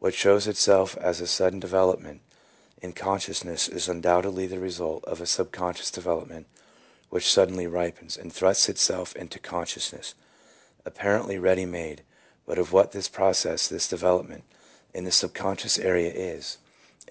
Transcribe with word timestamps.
What 0.00 0.12
shows 0.12 0.46
itself 0.46 0.98
as 0.98 1.22
a 1.22 1.26
sudden 1.26 1.58
development 1.58 2.20
in 2.82 2.92
consciousness 2.92 3.68
is 3.68 3.88
undoubtedly 3.88 4.46
the 4.46 4.58
result 4.58 5.02
of 5.06 5.18
a 5.18 5.24
subconscious 5.26 5.90
development 5.90 6.46
which 7.08 7.32
suddenly 7.32 7.66
ripens 7.66 8.18
and 8.18 8.30
thrusts 8.30 8.68
itself 8.68 9.16
into 9.16 9.38
consciousness, 9.38 10.12
ap 10.84 10.98
parently 10.98 11.40
ready 11.40 11.64
made; 11.64 12.02
but 12.44 12.58
of 12.58 12.74
what 12.74 12.92
this 12.92 13.08
process, 13.08 13.66
this 13.66 13.88
development, 13.88 14.44
in 14.92 15.04
the 15.04 15.10
subconscious 15.10 15.78
area 15.78 16.08
is, 16.08 16.12
and 16.12 16.16
RELIGIOUS 16.16 16.20
CONVERSION 16.20 16.36
AS 16.38 16.56
A 16.56 16.58
CURE. 16.58 16.60